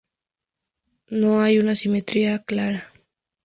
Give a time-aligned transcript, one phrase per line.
[1.11, 2.81] No hay una simetría clara.